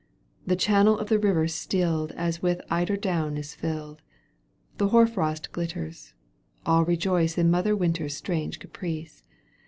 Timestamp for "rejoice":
6.83-7.37